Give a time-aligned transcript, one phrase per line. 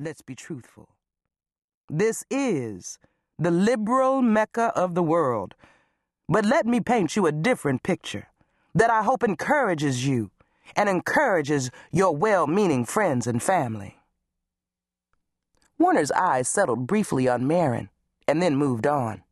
[0.00, 0.88] let's be truthful.
[1.88, 2.98] This is
[3.38, 5.54] the liberal mecca of the world.
[6.28, 8.28] But let me paint you a different picture
[8.74, 10.30] that I hope encourages you
[10.76, 13.96] and encourages your well meaning friends and family.
[15.78, 17.88] Warner's eyes settled briefly on Marin
[18.28, 19.22] and then moved on.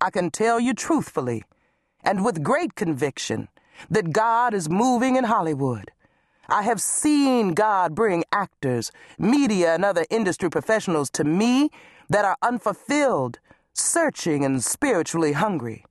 [0.00, 1.44] I can tell you truthfully
[2.02, 3.48] and with great conviction
[3.90, 5.92] that God is moving in Hollywood.
[6.48, 11.70] I have seen God bring actors, media, and other industry professionals to me
[12.08, 13.38] that are unfulfilled,
[13.74, 15.84] searching, and spiritually hungry.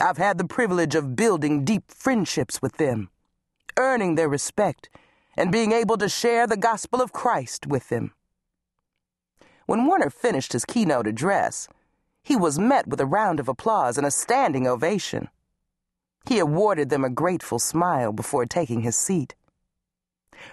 [0.00, 3.10] I've had the privilege of building deep friendships with them,
[3.76, 4.88] earning their respect,
[5.36, 8.12] and being able to share the gospel of Christ with them.
[9.66, 11.68] When Warner finished his keynote address,
[12.22, 15.28] he was met with a round of applause and a standing ovation.
[16.24, 19.34] He awarded them a grateful smile before taking his seat.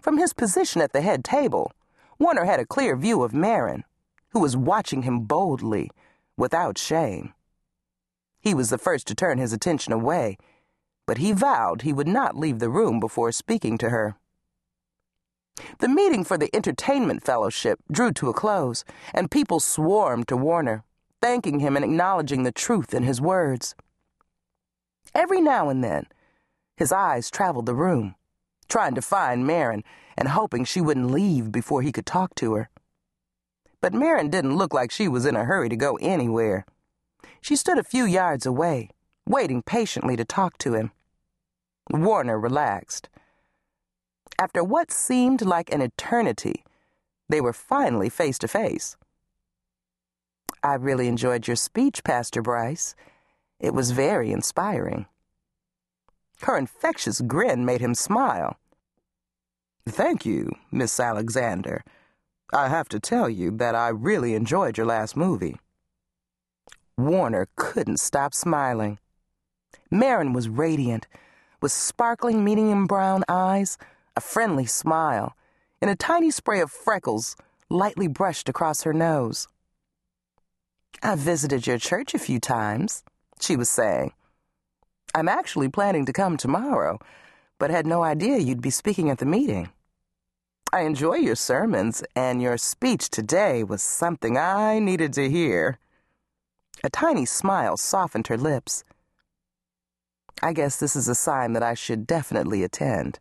[0.00, 1.72] From his position at the head table,
[2.18, 3.84] Warner had a clear view of Marin,
[4.30, 5.90] who was watching him boldly,
[6.36, 7.32] without shame.
[8.40, 10.38] He was the first to turn his attention away,
[11.06, 14.16] but he vowed he would not leave the room before speaking to her.
[15.78, 20.84] The meeting for the Entertainment Fellowship drew to a close, and people swarmed to Warner,
[21.22, 23.74] thanking him and acknowledging the truth in his words.
[25.14, 26.06] Every now and then,
[26.76, 28.16] his eyes traveled the room,
[28.68, 29.84] trying to find Marin
[30.16, 32.70] and hoping she wouldn't leave before he could talk to her.
[33.80, 36.64] But Marin didn't look like she was in a hurry to go anywhere.
[37.40, 38.90] She stood a few yards away,
[39.28, 40.90] waiting patiently to talk to him.
[41.90, 43.08] Warner relaxed.
[44.38, 46.64] After what seemed like an eternity,
[47.28, 48.96] they were finally face to face.
[50.62, 52.94] I really enjoyed your speech, Pastor Bryce.
[53.60, 55.06] It was very inspiring.
[56.42, 58.56] Her infectious grin made him smile.
[59.88, 61.82] Thank you, Miss Alexander.
[62.52, 65.56] I have to tell you that I really enjoyed your last movie.
[66.96, 68.98] Warner couldn't stop smiling.
[69.90, 71.06] Marin was radiant,
[71.60, 73.78] with sparkling medium brown eyes
[74.16, 75.36] a friendly smile,
[75.80, 77.36] and a tiny spray of freckles
[77.68, 79.46] lightly brushed across her nose.
[81.02, 83.04] I've visited your church a few times,
[83.40, 84.12] she was saying.
[85.16, 86.98] I'm actually planning to come tomorrow,
[87.58, 89.70] but had no idea you'd be speaking at the meeting.
[90.74, 95.78] I enjoy your sermons, and your speech today was something I needed to hear.
[96.84, 98.84] A tiny smile softened her lips.
[100.42, 103.18] I guess this is a sign that I should definitely attend.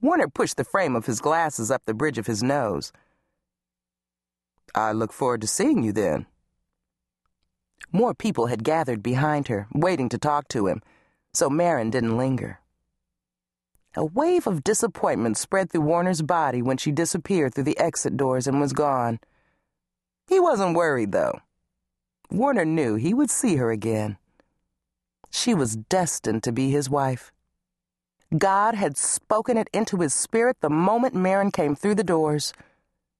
[0.00, 2.92] Warner pushed the frame of his glasses up the bridge of his nose.
[4.74, 6.24] I look forward to seeing you then.
[7.96, 10.82] More people had gathered behind her, waiting to talk to him,
[11.32, 12.60] so Marin didn't linger.
[13.96, 18.46] A wave of disappointment spread through Warner's body when she disappeared through the exit doors
[18.46, 19.18] and was gone.
[20.26, 21.40] He wasn't worried, though.
[22.30, 24.18] Warner knew he would see her again.
[25.30, 27.32] She was destined to be his wife.
[28.36, 32.52] God had spoken it into his spirit the moment Marin came through the doors.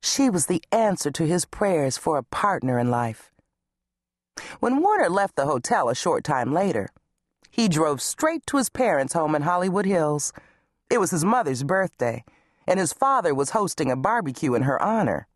[0.03, 3.32] She was the answer to his prayers for a partner in life.
[4.60, 6.91] When Warner left the hotel a short time later,
[7.50, 10.32] he drove straight to his parents' home in Hollywood Hills.
[10.91, 12.24] It was his mother's birthday,
[12.66, 15.26] and his father was hosting a barbecue in her honor.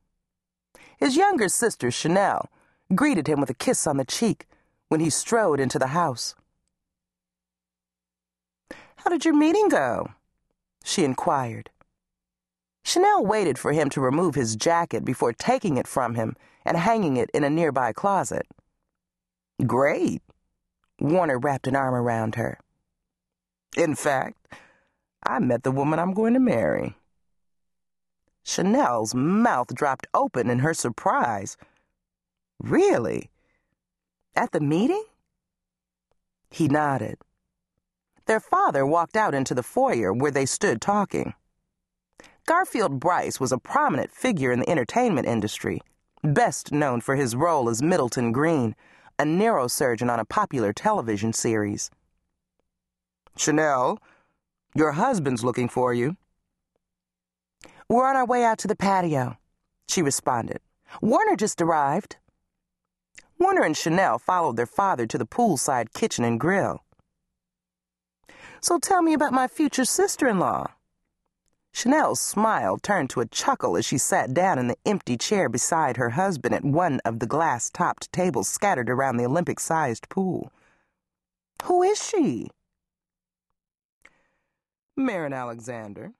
[0.98, 2.50] His younger sister, Chanel,
[2.94, 4.46] greeted him with a kiss on the cheek
[4.88, 6.34] when he strode into the house.
[8.96, 10.10] How did your meeting go?
[10.84, 11.70] She inquired.
[12.84, 17.16] Chanel waited for him to remove his jacket before taking it from him and hanging
[17.16, 18.46] it in a nearby closet.
[19.66, 20.22] Great.
[21.00, 22.58] Warner wrapped an arm around her.
[23.76, 24.36] In fact,
[25.22, 26.96] I met the woman I'm going to marry.
[28.42, 31.56] Chanel's mouth dropped open in her surprise.
[32.58, 33.30] Really?
[34.34, 35.04] At the meeting?
[36.50, 37.18] He nodded.
[38.26, 41.34] Their father walked out into the foyer where they stood talking.
[42.46, 45.80] Garfield Bryce was a prominent figure in the entertainment industry,
[46.24, 48.74] best known for his role as Middleton Green,
[49.20, 51.90] a neurosurgeon on a popular television series.
[53.36, 53.98] Chanel,
[54.74, 56.16] your husband's looking for you.
[57.86, 59.36] We're on our way out to the patio,
[59.90, 60.60] she responded.
[61.02, 62.16] Warner just arrived.
[63.38, 66.82] Warner and Chanel followed their father to the poolside kitchen and grill.
[68.62, 70.68] So tell me about my future sister in law.
[71.80, 75.96] Chanel's smile turned to a chuckle as she sat down in the empty chair beside
[75.96, 80.52] her husband at one of the glass topped tables scattered around the Olympic sized pool.
[81.64, 82.50] Who is she?
[84.94, 86.12] Marin Alexander.